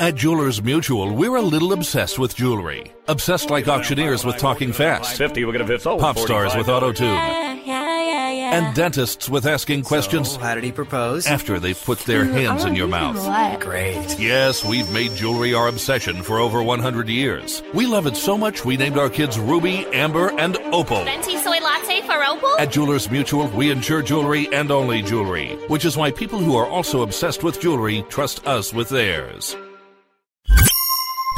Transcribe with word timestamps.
At 0.00 0.14
Jewelers 0.14 0.62
Mutual, 0.62 1.12
we're 1.12 1.34
a 1.34 1.42
little 1.42 1.72
obsessed 1.72 2.20
with 2.20 2.36
jewelry. 2.36 2.92
Obsessed 3.08 3.50
like 3.50 3.66
auctioneers 3.66 4.24
with 4.24 4.36
talking 4.36 4.72
fast, 4.72 5.16
50, 5.18 5.44
we're 5.44 5.52
going 5.52 5.66
to 5.66 5.80
sold. 5.80 6.00
pop 6.00 6.16
stars 6.16 6.54
with 6.54 6.68
auto 6.68 6.92
tune, 6.92 7.08
Yeah, 7.08 7.54
yeah, 7.54 7.64
yeah, 7.64 8.30
yeah. 8.30 8.58
and 8.58 8.76
dentists 8.76 9.28
with 9.28 9.44
asking 9.44 9.82
questions 9.82 10.30
So, 10.34 10.38
how 10.38 10.54
did 10.54 10.62
he 10.62 10.70
propose? 10.70 11.26
after 11.26 11.58
they've 11.58 11.84
put 11.84 11.98
their 12.00 12.24
hands 12.24 12.62
in 12.64 12.74
oh, 12.74 12.76
your 12.76 12.86
mouth. 12.86 13.16
What? 13.16 13.58
Great. 13.58 14.20
Yes, 14.20 14.64
we've 14.64 14.88
made 14.92 15.10
jewelry 15.16 15.52
our 15.52 15.66
obsession 15.66 16.22
for 16.22 16.38
over 16.38 16.62
100 16.62 17.08
years. 17.08 17.64
We 17.74 17.86
love 17.86 18.06
it 18.06 18.14
so 18.14 18.38
much 18.38 18.64
we 18.64 18.76
named 18.76 18.98
our 18.98 19.10
kids 19.10 19.36
Ruby, 19.36 19.84
Amber, 19.92 20.30
and 20.38 20.58
Opal. 20.72 21.02
Venti 21.06 21.38
soy 21.38 21.58
latte 21.58 22.02
for 22.02 22.24
Opal? 22.24 22.56
At 22.60 22.70
Jewelers 22.70 23.10
Mutual, 23.10 23.48
we 23.48 23.72
insure 23.72 24.02
jewelry 24.02 24.46
and 24.52 24.70
only 24.70 25.02
jewelry, 25.02 25.56
which 25.66 25.84
is 25.84 25.96
why 25.96 26.12
people 26.12 26.38
who 26.38 26.54
are 26.54 26.68
also 26.68 27.02
obsessed 27.02 27.42
with 27.42 27.60
jewelry 27.60 28.04
trust 28.08 28.46
us 28.46 28.72
with 28.72 28.90
theirs. 28.90 29.56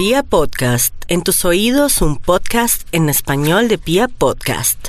Pia 0.01 0.23
Podcast, 0.23 0.95
en 1.09 1.21
tus 1.23 1.45
oídos 1.45 2.01
un 2.01 2.17
podcast 2.17 2.89
en 2.91 3.11
español 3.11 3.69
de 3.69 3.77
Pia 3.77 4.09
Podcast. 4.09 4.89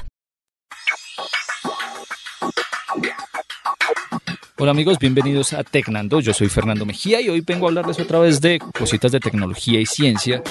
Hola 4.57 4.71
amigos, 4.71 4.99
bienvenidos 4.99 5.51
a 5.51 5.65
Tecnando. 5.65 6.21
Yo 6.21 6.33
soy 6.33 6.47
Fernando 6.47 6.85
Mejía 6.85 7.19
y 7.19 7.27
hoy 7.27 7.41
vengo 7.41 7.65
a 7.65 7.69
hablarles 7.71 7.99
otra 7.99 8.19
vez 8.19 8.39
de 8.39 8.59
cositas 8.59 9.11
de 9.11 9.19
tecnología 9.19 9.81
y 9.81 9.85
ciencia. 9.85 10.41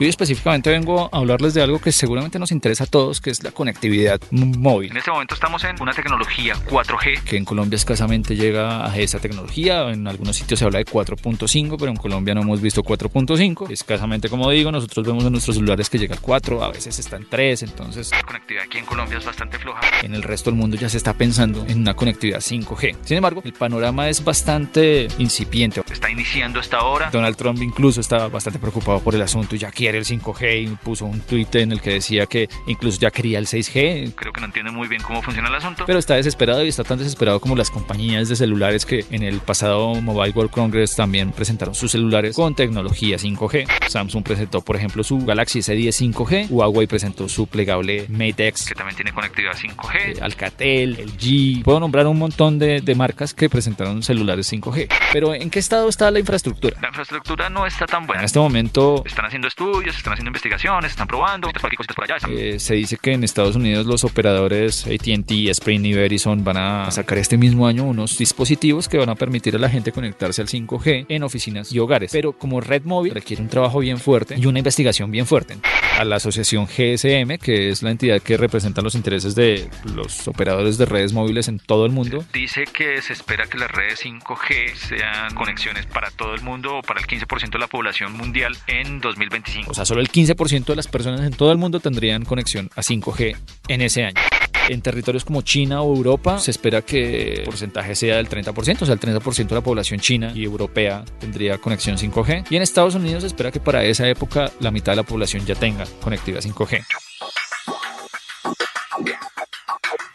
Hoy 0.00 0.08
específicamente 0.08 0.70
vengo 0.70 1.08
a 1.12 1.18
hablarles 1.18 1.54
de 1.54 1.62
algo 1.62 1.78
que 1.78 1.92
seguramente 1.92 2.40
nos 2.40 2.50
interesa 2.50 2.82
a 2.82 2.86
todos, 2.88 3.20
que 3.20 3.30
es 3.30 3.44
la 3.44 3.52
conectividad 3.52 4.20
móvil. 4.32 4.90
En 4.90 4.96
este 4.96 5.12
momento 5.12 5.34
estamos 5.34 5.62
en 5.62 5.80
una 5.80 5.92
tecnología 5.92 6.54
4G, 6.68 7.22
que 7.22 7.36
en 7.36 7.44
Colombia 7.44 7.76
escasamente 7.76 8.34
llega 8.34 8.90
a 8.90 8.98
esa 8.98 9.20
tecnología. 9.20 9.88
En 9.90 10.08
algunos 10.08 10.34
sitios 10.34 10.58
se 10.58 10.64
habla 10.64 10.78
de 10.78 10.84
4.5, 10.84 11.76
pero 11.78 11.92
en 11.92 11.96
Colombia 11.96 12.34
no 12.34 12.42
hemos 12.42 12.60
visto 12.60 12.82
4.5. 12.82 13.70
Escasamente, 13.70 14.28
como 14.28 14.50
digo, 14.50 14.72
nosotros 14.72 15.06
vemos 15.06 15.24
en 15.26 15.30
nuestros 15.30 15.54
celulares 15.54 15.88
que 15.88 15.98
llega 15.98 16.16
al 16.16 16.20
4, 16.20 16.64
a 16.64 16.72
veces 16.72 16.98
está 16.98 17.14
en 17.16 17.28
3, 17.28 17.62
entonces 17.62 18.10
la 18.10 18.22
conectividad 18.24 18.64
aquí 18.64 18.78
en 18.78 18.86
Colombia 18.86 19.18
es 19.18 19.24
bastante 19.24 19.60
floja. 19.60 19.80
En 20.02 20.14
el 20.16 20.24
resto 20.24 20.50
del 20.50 20.58
mundo 20.58 20.76
ya 20.76 20.88
se 20.88 20.96
está 20.96 21.14
pensando 21.14 21.64
en 21.68 21.78
una 21.78 21.94
conectividad 21.94 22.40
5G. 22.40 22.96
Sin 23.04 23.18
embargo, 23.18 23.42
el 23.44 23.52
panorama 23.52 24.08
es 24.08 24.24
bastante 24.24 25.06
incipiente. 25.18 25.82
Está 25.88 26.10
iniciando 26.10 26.58
hasta 26.58 26.78
ahora. 26.78 27.10
Donald 27.12 27.36
Trump 27.36 27.62
incluso 27.62 28.00
está 28.00 28.26
bastante 28.26 28.58
preocupado 28.58 28.98
por 28.98 29.14
el 29.14 29.22
asunto 29.22 29.54
y 29.54 29.60
ya 29.60 29.70
quiere 29.84 29.98
el 29.98 30.06
5G 30.06 30.62
y 30.62 30.66
puso 30.76 31.04
un 31.04 31.20
tweet 31.20 31.48
en 31.52 31.70
el 31.70 31.82
que 31.82 31.90
decía 31.90 32.24
que 32.24 32.48
incluso 32.66 32.98
ya 32.98 33.10
quería 33.10 33.38
el 33.38 33.46
6G. 33.46 34.14
Creo 34.14 34.32
que 34.32 34.40
no 34.40 34.46
entiende 34.46 34.70
muy 34.70 34.88
bien 34.88 35.02
cómo 35.02 35.20
funciona 35.20 35.50
el 35.50 35.56
asunto. 35.56 35.84
Pero 35.86 35.98
está 35.98 36.14
desesperado 36.14 36.64
y 36.64 36.68
está 36.68 36.84
tan 36.84 36.96
desesperado 36.96 37.38
como 37.38 37.54
las 37.54 37.70
compañías 37.70 38.30
de 38.30 38.36
celulares 38.36 38.86
que 38.86 39.04
en 39.10 39.22
el 39.22 39.40
pasado 39.40 39.94
Mobile 39.96 40.32
World 40.34 40.50
Congress 40.50 40.96
también 40.96 41.32
presentaron 41.32 41.74
sus 41.74 41.90
celulares 41.90 42.34
con 42.34 42.54
tecnología 42.54 43.18
5G. 43.18 43.66
Samsung 43.88 44.24
presentó, 44.24 44.62
por 44.62 44.76
ejemplo, 44.76 45.04
su 45.04 45.18
Galaxy 45.18 45.58
S10 45.58 46.14
5G. 46.14 46.48
Huawei 46.48 46.86
presentó 46.86 47.28
su 47.28 47.46
plegable 47.46 48.06
Mate 48.08 48.48
X, 48.48 48.66
que 48.66 48.74
también 48.74 48.96
tiene 48.96 49.12
conectividad 49.12 49.52
5G. 49.52 49.96
Eh, 49.96 50.18
Alcatel, 50.22 50.92
LG. 50.92 51.62
Puedo 51.62 51.78
nombrar 51.78 52.06
un 52.06 52.18
montón 52.18 52.58
de, 52.58 52.80
de 52.80 52.94
marcas 52.94 53.34
que 53.34 53.50
presentaron 53.50 54.02
celulares 54.02 54.50
5G. 54.50 54.88
Pero 55.12 55.34
¿en 55.34 55.50
qué 55.50 55.58
estado 55.58 55.90
está 55.90 56.10
la 56.10 56.20
infraestructura? 56.20 56.74
La 56.80 56.88
infraestructura 56.88 57.50
no 57.50 57.66
está 57.66 57.84
tan 57.84 58.06
buena. 58.06 58.22
En 58.22 58.24
este 58.24 58.38
momento 58.38 59.02
están 59.04 59.26
haciendo 59.26 59.48
estudios, 59.48 59.73
están 59.82 60.12
haciendo 60.12 60.28
investigaciones, 60.28 60.92
están 60.92 61.06
probando, 61.06 61.48
por 61.50 61.66
aquí, 61.66 61.76
por 61.76 62.04
allá. 62.04 62.16
Eh, 62.28 62.58
se 62.58 62.74
dice 62.74 62.96
que 62.96 63.12
en 63.12 63.24
Estados 63.24 63.56
Unidos 63.56 63.86
los 63.86 64.04
operadores 64.04 64.86
AT&T, 64.86 65.50
Sprint 65.50 65.86
y 65.86 65.92
Verizon 65.94 66.44
van 66.44 66.56
a 66.56 66.90
sacar 66.90 67.18
este 67.18 67.36
mismo 67.36 67.66
año 67.66 67.84
unos 67.84 68.16
dispositivos 68.18 68.88
que 68.88 68.98
van 68.98 69.08
a 69.08 69.14
permitir 69.14 69.56
a 69.56 69.58
la 69.58 69.68
gente 69.68 69.92
conectarse 69.92 70.42
al 70.42 70.48
5G 70.48 71.06
en 71.08 71.22
oficinas 71.22 71.72
y 71.72 71.78
hogares. 71.78 72.10
Pero 72.12 72.32
como 72.32 72.60
red 72.60 72.84
móvil 72.84 73.14
requiere 73.14 73.42
un 73.42 73.48
trabajo 73.48 73.80
bien 73.80 73.98
fuerte 73.98 74.36
y 74.38 74.46
una 74.46 74.58
investigación 74.58 75.10
bien 75.10 75.26
fuerte. 75.26 75.56
A 75.98 76.04
la 76.04 76.16
asociación 76.16 76.66
GSM, 76.66 77.38
que 77.38 77.68
es 77.70 77.82
la 77.82 77.90
entidad 77.90 78.20
que 78.20 78.36
representa 78.36 78.82
los 78.82 78.94
intereses 78.94 79.34
de 79.34 79.68
los 79.94 80.26
operadores 80.26 80.76
de 80.78 80.86
redes 80.86 81.12
móviles 81.12 81.48
en 81.48 81.58
todo 81.58 81.86
el 81.86 81.92
mundo, 81.92 82.24
dice 82.32 82.64
que 82.64 83.00
se 83.00 83.12
espera 83.12 83.46
que 83.46 83.58
las 83.58 83.70
redes 83.70 84.04
5G 84.04 84.74
sean 84.74 85.34
conexiones 85.34 85.86
para 85.86 86.10
todo 86.10 86.34
el 86.34 86.42
mundo 86.42 86.78
o 86.78 86.82
para 86.82 87.00
el 87.00 87.06
15% 87.06 87.50
de 87.50 87.58
la 87.58 87.68
población 87.68 88.12
mundial 88.12 88.56
en 88.66 89.00
2025. 89.00 89.63
O 89.66 89.74
sea, 89.74 89.84
solo 89.84 90.00
el 90.00 90.08
15% 90.08 90.64
de 90.66 90.76
las 90.76 90.88
personas 90.88 91.20
en 91.22 91.32
todo 91.32 91.52
el 91.52 91.58
mundo 91.58 91.80
tendrían 91.80 92.24
conexión 92.24 92.70
a 92.76 92.82
5G 92.82 93.36
en 93.68 93.80
ese 93.82 94.04
año. 94.04 94.20
En 94.68 94.80
territorios 94.80 95.24
como 95.24 95.42
China 95.42 95.82
o 95.82 95.94
Europa 95.94 96.38
se 96.38 96.50
espera 96.50 96.80
que 96.80 97.34
el 97.34 97.42
porcentaje 97.42 97.94
sea 97.94 98.16
del 98.16 98.28
30%, 98.28 98.82
o 98.82 98.86
sea, 98.86 98.94
el 98.94 99.00
30% 99.00 99.48
de 99.48 99.54
la 99.54 99.60
población 99.60 100.00
china 100.00 100.32
y 100.34 100.44
europea 100.44 101.04
tendría 101.20 101.58
conexión 101.58 101.98
5G. 101.98 102.46
Y 102.48 102.56
en 102.56 102.62
Estados 102.62 102.94
Unidos 102.94 103.22
se 103.22 103.26
espera 103.26 103.50
que 103.50 103.60
para 103.60 103.84
esa 103.84 104.08
época 104.08 104.50
la 104.60 104.70
mitad 104.70 104.92
de 104.92 104.96
la 104.96 105.02
población 105.02 105.44
ya 105.44 105.54
tenga 105.54 105.84
conectividad 106.02 106.40
5G. 106.40 106.82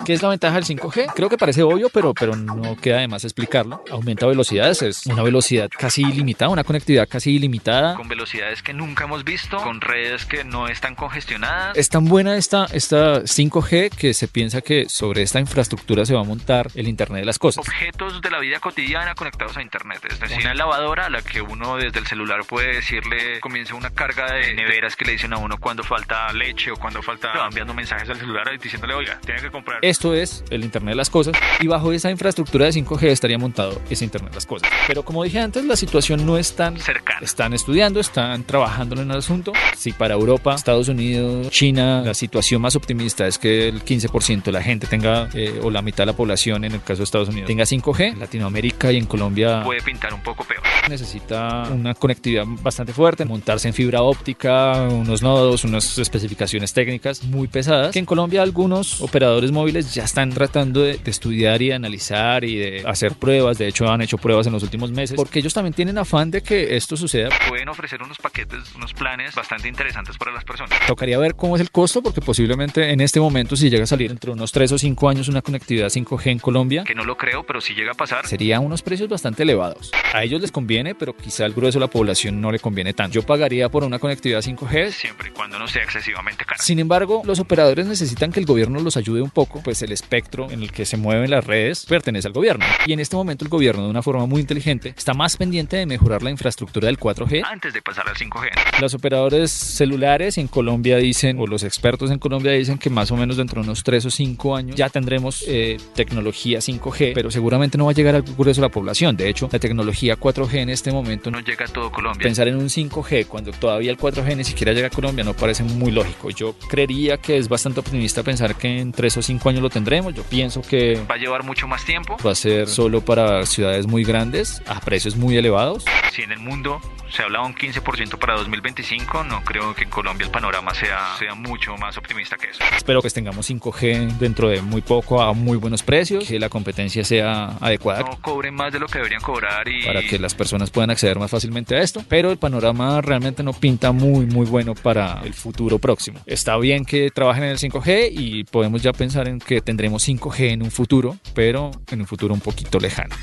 ¿Qué 0.09 0.15
es 0.15 0.23
la 0.23 0.29
ventaja 0.29 0.55
del 0.55 0.65
5G? 0.65 1.13
Creo 1.13 1.29
que 1.29 1.37
parece 1.37 1.61
obvio, 1.61 1.89
pero, 1.89 2.15
pero 2.15 2.35
no 2.35 2.75
queda 2.77 2.97
de 2.97 3.07
más 3.07 3.25
explicarlo. 3.25 3.83
Aumenta 3.91 4.25
velocidades, 4.25 4.81
es 4.81 5.05
una 5.05 5.21
velocidad 5.21 5.69
casi 5.69 6.01
ilimitada, 6.01 6.49
una 6.49 6.63
conectividad 6.63 7.07
casi 7.07 7.35
ilimitada. 7.35 7.93
Con 7.93 8.07
velocidades 8.07 8.63
que 8.63 8.73
nunca 8.73 9.03
hemos 9.03 9.23
visto, 9.23 9.57
con 9.57 9.81
redes 9.81 10.25
que 10.25 10.43
no 10.43 10.67
están 10.67 10.95
congestionadas. 10.95 11.77
Es 11.77 11.89
tan 11.89 12.05
buena 12.05 12.37
esta, 12.37 12.65
esta 12.73 13.21
5G 13.21 13.91
que 13.91 14.15
se 14.15 14.27
piensa 14.27 14.61
que 14.61 14.89
sobre 14.89 15.21
esta 15.21 15.39
infraestructura 15.39 16.03
se 16.07 16.15
va 16.15 16.21
a 16.21 16.23
montar 16.23 16.71
el 16.73 16.87
Internet 16.87 17.19
de 17.19 17.25
las 17.27 17.37
cosas. 17.37 17.63
Objetos 17.63 18.19
de 18.19 18.31
la 18.31 18.39
vida 18.39 18.59
cotidiana 18.59 19.13
conectados 19.13 19.57
a 19.57 19.61
Internet, 19.61 19.99
es 20.09 20.19
decir, 20.19 20.39
una 20.39 20.55
lavadora 20.55 21.05
a 21.05 21.09
la 21.11 21.21
que 21.21 21.43
uno 21.43 21.77
desde 21.77 21.99
el 21.99 22.07
celular 22.07 22.45
puede 22.45 22.77
decirle, 22.77 23.39
comienza 23.41 23.75
una 23.75 23.91
carga 23.91 24.33
de 24.33 24.55
neveras 24.55 24.95
que 24.95 25.05
le 25.05 25.11
dicen 25.11 25.33
a 25.33 25.37
uno 25.37 25.59
cuando 25.59 25.83
falta 25.83 26.33
leche 26.33 26.71
o 26.71 26.77
cuando 26.77 27.03
falta, 27.03 27.45
enviando 27.45 27.75
mensajes 27.75 28.09
al 28.09 28.17
celular 28.17 28.49
y 28.55 28.57
diciéndole, 28.57 28.95
oiga, 28.95 29.19
tiene 29.23 29.39
que 29.39 29.51
comprar. 29.51 29.77
Esto 29.99 30.13
es 30.13 30.45
el 30.49 30.63
Internet 30.63 30.93
de 30.93 30.95
las 30.95 31.09
cosas 31.09 31.35
y 31.59 31.67
bajo 31.67 31.91
esa 31.91 32.09
infraestructura 32.09 32.63
de 32.63 32.71
5G 32.71 33.07
estaría 33.07 33.37
montado 33.37 33.81
ese 33.89 34.05
Internet 34.05 34.31
de 34.31 34.37
las 34.37 34.45
cosas. 34.45 34.69
Pero 34.87 35.03
como 35.03 35.25
dije 35.25 35.39
antes, 35.39 35.65
la 35.65 35.75
situación 35.75 36.25
no 36.25 36.37
es 36.37 36.55
tan 36.55 36.77
cercana. 36.77 37.19
Están 37.19 37.53
estudiando, 37.53 37.99
están 37.99 38.45
trabajando 38.45 38.95
en 38.95 39.11
el 39.11 39.17
asunto. 39.17 39.51
Si 39.75 39.91
para 39.91 40.13
Europa, 40.13 40.55
Estados 40.55 40.87
Unidos, 40.87 41.49
China, 41.49 42.01
la 42.05 42.13
situación 42.13 42.61
más 42.61 42.77
optimista 42.77 43.27
es 43.27 43.37
que 43.37 43.67
el 43.67 43.83
15% 43.83 44.43
de 44.43 44.51
la 44.53 44.63
gente 44.63 44.87
tenga, 44.87 45.27
eh, 45.33 45.59
o 45.61 45.69
la 45.69 45.81
mitad 45.81 46.03
de 46.03 46.13
la 46.13 46.15
población, 46.15 46.63
en 46.63 46.75
el 46.75 46.81
caso 46.81 46.99
de 46.99 47.03
Estados 47.03 47.27
Unidos, 47.27 47.47
tenga 47.47 47.65
5G, 47.65 48.13
en 48.13 48.19
Latinoamérica 48.19 48.93
y 48.93 48.95
en 48.95 49.05
Colombia 49.05 49.63
puede 49.65 49.81
pintar 49.81 50.13
un 50.13 50.23
poco 50.23 50.45
peor. 50.45 50.63
Necesita 50.87 51.67
una 51.73 51.93
conectividad 51.93 52.45
bastante 52.61 52.93
fuerte, 52.93 53.25
montarse 53.25 53.67
en 53.67 53.73
fibra 53.73 54.01
óptica, 54.01 54.87
unos 54.89 55.21
nodos, 55.21 55.65
unas 55.65 55.97
especificaciones 55.97 56.71
técnicas 56.71 57.21
muy 57.25 57.49
pesadas, 57.49 57.91
que 57.91 57.99
en 57.99 58.05
Colombia 58.05 58.41
algunos 58.41 59.01
operadores 59.01 59.51
móviles 59.51 59.88
ya 59.93 60.03
están 60.03 60.29
tratando 60.31 60.81
de, 60.81 60.97
de 60.97 61.11
estudiar 61.11 61.61
y 61.61 61.69
de 61.69 61.73
analizar 61.73 62.43
y 62.43 62.57
de 62.57 62.83
hacer 62.85 63.13
pruebas. 63.13 63.57
De 63.57 63.67
hecho, 63.67 63.89
han 63.89 64.01
hecho 64.01 64.17
pruebas 64.17 64.47
en 64.47 64.53
los 64.53 64.63
últimos 64.63 64.91
meses, 64.91 65.15
porque 65.15 65.39
ellos 65.39 65.53
también 65.53 65.73
tienen 65.73 65.97
afán 65.97 66.31
de 66.31 66.41
que 66.41 66.75
esto 66.75 66.97
suceda. 66.97 67.29
Pueden 67.47 67.69
ofrecer 67.69 68.01
unos 68.01 68.17
paquetes, 68.17 68.75
unos 68.75 68.93
planes 68.93 69.35
bastante 69.35 69.67
interesantes 69.67 70.17
para 70.17 70.31
las 70.31 70.43
personas. 70.43 70.77
Tocaría 70.87 71.17
ver 71.17 71.35
cómo 71.35 71.55
es 71.55 71.61
el 71.61 71.71
costo, 71.71 72.01
porque 72.01 72.21
posiblemente 72.21 72.91
en 72.91 73.01
este 73.01 73.19
momento, 73.19 73.55
si 73.55 73.69
llega 73.69 73.83
a 73.83 73.87
salir 73.87 74.11
entre 74.11 74.31
unos 74.31 74.51
3 74.51 74.71
o 74.73 74.77
5 74.77 75.09
años 75.09 75.27
una 75.27 75.41
conectividad 75.41 75.89
5G 75.89 76.27
en 76.27 76.39
Colombia, 76.39 76.83
que 76.83 76.95
no 76.95 77.03
lo 77.03 77.17
creo, 77.17 77.43
pero 77.43 77.61
si 77.61 77.73
llega 77.73 77.91
a 77.91 77.95
pasar, 77.95 78.27
sería 78.27 78.59
unos 78.59 78.81
precios 78.81 79.09
bastante 79.09 79.43
elevados. 79.43 79.91
A 80.13 80.23
ellos 80.23 80.41
les 80.41 80.51
conviene, 80.51 80.95
pero 80.95 81.15
quizá 81.15 81.45
al 81.45 81.53
grueso 81.53 81.79
de 81.79 81.85
la 81.85 81.89
población 81.89 82.41
no 82.41 82.51
le 82.51 82.59
conviene 82.59 82.93
tanto. 82.93 83.15
Yo 83.15 83.23
pagaría 83.23 83.69
por 83.69 83.83
una 83.83 83.99
conectividad 83.99 84.41
5G 84.41 84.91
siempre 84.91 85.29
y 85.29 85.31
cuando 85.31 85.59
no 85.59 85.67
sea 85.67 85.83
excesivamente 85.83 86.45
cara. 86.45 86.61
Sin 86.61 86.79
embargo, 86.79 87.21
los 87.25 87.39
operadores 87.39 87.85
necesitan 87.85 88.31
que 88.31 88.39
el 88.39 88.45
gobierno 88.45 88.79
los 88.79 88.97
ayude 88.97 89.21
un 89.21 89.29
poco, 89.29 89.61
pues 89.63 89.78
el 89.81 89.91
espectro 89.91 90.49
en 90.51 90.61
el 90.61 90.71
que 90.71 90.85
se 90.85 90.97
mueven 90.97 91.29
las 91.29 91.45
redes 91.45 91.85
pertenece 91.85 92.27
al 92.27 92.33
gobierno. 92.33 92.65
Y 92.85 92.93
en 92.93 92.99
este 92.99 93.15
momento 93.15 93.45
el 93.45 93.49
gobierno, 93.49 93.83
de 93.83 93.89
una 93.89 94.01
forma 94.01 94.25
muy 94.25 94.41
inteligente, 94.41 94.93
está 94.97 95.13
más 95.13 95.37
pendiente 95.37 95.77
de 95.77 95.85
mejorar 95.85 96.23
la 96.23 96.31
infraestructura 96.31 96.87
del 96.87 96.99
4G 96.99 97.43
antes 97.45 97.73
de 97.73 97.81
pasar 97.81 98.07
al 98.07 98.15
5G. 98.15 98.81
Los 98.81 98.93
operadores 98.93 99.51
celulares 99.51 100.37
en 100.37 100.47
Colombia 100.47 100.97
dicen, 100.97 101.39
o 101.39 101.47
los 101.47 101.63
expertos 101.63 102.11
en 102.11 102.19
Colombia 102.19 102.51
dicen 102.51 102.77
que 102.77 102.89
más 102.89 103.11
o 103.11 103.17
menos 103.17 103.37
dentro 103.37 103.61
de 103.61 103.67
unos 103.67 103.83
3 103.83 104.05
o 104.05 104.09
5 104.09 104.55
años 104.55 104.75
ya 104.75 104.89
tendremos 104.89 105.43
eh, 105.47 105.77
tecnología 105.95 106.59
5G, 106.59 107.13
pero 107.13 107.31
seguramente 107.31 107.77
no 107.77 107.85
va 107.85 107.91
a 107.91 107.93
llegar 107.93 108.15
al 108.15 108.23
grueso 108.23 108.61
de 108.61 108.67
la 108.67 108.71
población. 108.71 109.15
De 109.15 109.29
hecho, 109.29 109.49
la 109.51 109.59
tecnología 109.59 110.17
4G 110.17 110.55
en 110.55 110.69
este 110.69 110.91
momento 110.91 111.31
no 111.31 111.39
llega 111.39 111.65
a 111.65 111.67
todo 111.67 111.91
Colombia. 111.91 112.23
Pensar 112.23 112.47
en 112.47 112.55
un 112.55 112.69
5G 112.69 113.27
cuando 113.27 113.51
todavía 113.51 113.91
el 113.91 113.97
4G 113.97 114.37
ni 114.37 114.43
siquiera 114.43 114.73
llega 114.73 114.87
a 114.87 114.89
Colombia 114.89 115.23
no 115.23 115.33
parece 115.33 115.63
muy 115.63 115.91
lógico. 115.91 116.29
Yo 116.29 116.55
creería 116.69 117.17
que 117.17 117.37
es 117.37 117.47
bastante 117.47 117.79
optimista 117.79 118.23
pensar 118.23 118.55
que 118.55 118.79
en 118.79 118.91
3 118.91 119.17
o 119.17 119.21
5 119.21 119.49
años 119.49 119.58
lo 119.61 119.69
tendremos. 119.69 120.13
Yo 120.13 120.23
pienso 120.23 120.61
que 120.61 121.01
va 121.09 121.15
a 121.15 121.17
llevar 121.17 121.43
mucho 121.43 121.67
más 121.67 121.85
tiempo. 121.85 122.17
Va 122.25 122.31
a 122.31 122.35
ser 122.35 122.67
solo 122.67 123.01
para 123.01 123.45
ciudades 123.45 123.87
muy 123.87 124.03
grandes, 124.03 124.61
a 124.67 124.79
precios 124.79 125.15
muy 125.15 125.37
elevados. 125.37 125.85
Si 126.19 126.23
en 126.25 126.33
el 126.33 126.39
mundo 126.39 126.81
se 127.09 127.23
hablaba 127.23 127.45
un 127.45 127.55
15% 127.55 128.19
para 128.19 128.35
2025, 128.35 129.23
no 129.23 129.41
creo 129.45 129.73
que 129.73 129.85
en 129.85 129.89
Colombia 129.89 130.25
el 130.25 130.31
panorama 130.31 130.73
sea, 130.73 131.15
sea 131.17 131.33
mucho 131.33 131.77
más 131.77 131.97
optimista 131.97 132.35
que 132.35 132.49
eso. 132.49 132.61
Espero 132.75 133.01
que 133.01 133.09
tengamos 133.09 133.49
5G 133.49 134.17
dentro 134.17 134.49
de 134.49 134.61
muy 134.61 134.81
poco 134.81 135.21
a 135.21 135.33
muy 135.33 135.55
buenos 135.55 135.81
precios, 135.81 136.27
que 136.27 136.37
la 136.37 136.49
competencia 136.49 137.05
sea 137.05 137.57
adecuada. 137.61 138.01
No 138.01 138.21
cobren 138.21 138.53
más 138.53 138.73
de 138.73 138.79
lo 138.79 138.87
que 138.87 138.97
deberían 138.97 139.21
cobrar 139.21 139.65
y... 139.69 139.85
Para 139.85 140.01
que 140.01 140.19
las 140.19 140.35
personas 140.35 140.71
puedan 140.71 140.89
acceder 140.89 141.17
más 141.17 141.31
fácilmente 141.31 141.75
a 141.77 141.81
esto, 141.81 142.03
pero 142.09 142.31
el 142.31 142.37
panorama 142.37 142.99
realmente 142.99 143.41
no 143.41 143.53
pinta 143.53 143.93
muy 143.93 144.25
muy 144.25 144.45
bueno 144.45 144.75
para 144.75 145.21
el 145.23 145.33
futuro 145.33 145.79
próximo. 145.79 146.19
Está 146.25 146.57
bien 146.57 146.83
que 146.83 147.11
trabajen 147.11 147.45
en 147.45 147.51
el 147.51 147.59
5G 147.59 148.09
y 148.11 148.43
podemos 148.43 148.83
ya 148.83 148.91
pensar 148.91 149.29
en 149.29 149.39
que 149.39 149.61
tendremos 149.61 150.05
5G 150.05 150.51
en 150.51 150.63
un 150.63 150.71
futuro, 150.71 151.17
pero 151.33 151.71
en 151.89 152.01
un 152.01 152.07
futuro 152.07 152.33
un 152.33 152.41
poquito 152.41 152.77
lejano. 152.77 153.15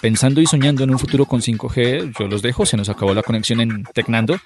Pensando 0.00 0.40
y 0.40 0.46
soñando 0.46 0.82
en 0.84 0.90
un 0.90 0.98
futuro 0.98 1.26
con 1.26 1.40
5G, 1.42 2.14
yo 2.18 2.26
los 2.26 2.40
dejo, 2.40 2.64
se 2.64 2.76
nos 2.76 2.88
acabó 2.88 3.12
la 3.12 3.22
conexión 3.22 3.60
en 3.60 3.84
Tecnando. 3.84 4.38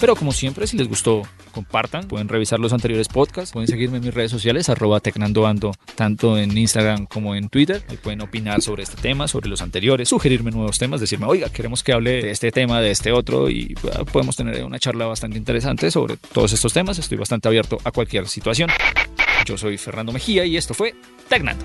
Pero 0.00 0.16
como 0.16 0.32
siempre, 0.32 0.66
si 0.66 0.76
les 0.76 0.86
gustó, 0.86 1.22
compartan. 1.50 2.06
Pueden 2.06 2.28
revisar 2.28 2.60
los 2.60 2.72
anteriores 2.72 3.08
podcasts. 3.08 3.52
Pueden 3.52 3.68
seguirme 3.68 3.96
en 3.96 4.04
mis 4.04 4.12
redes 4.12 4.30
sociales, 4.30 4.68
arroba 4.68 5.00
tecnandoando, 5.00 5.72
tanto 5.94 6.36
en 6.36 6.56
Instagram 6.56 7.06
como 7.06 7.34
en 7.34 7.48
Twitter. 7.48 7.82
Ahí 7.88 7.96
pueden 7.96 8.20
opinar 8.20 8.60
sobre 8.60 8.82
este 8.82 9.00
tema, 9.00 9.28
sobre 9.28 9.48
los 9.48 9.62
anteriores, 9.62 10.10
sugerirme 10.10 10.50
nuevos 10.50 10.78
temas, 10.78 11.00
decirme, 11.00 11.26
oiga, 11.26 11.48
queremos 11.48 11.82
que 11.82 11.92
hable 11.92 12.22
de 12.22 12.30
este 12.30 12.52
tema, 12.52 12.80
de 12.80 12.90
este 12.90 13.12
otro, 13.12 13.48
y 13.48 13.74
ah, 13.94 14.04
podemos 14.04 14.36
tener 14.36 14.62
una 14.64 14.78
charla 14.78 15.06
bastante 15.06 15.38
interesante 15.38 15.90
sobre 15.90 16.18
todos 16.18 16.52
estos 16.52 16.72
temas. 16.72 16.98
Estoy 16.98 17.16
bastante 17.16 17.48
abierto 17.48 17.78
a 17.82 17.90
cualquier 17.90 18.28
situación. 18.28 18.70
Yo 19.46 19.56
soy 19.56 19.78
Fernando 19.78 20.12
Mejía 20.12 20.44
y 20.44 20.56
esto 20.56 20.74
fue 20.74 20.94
Tecnando. 21.28 21.64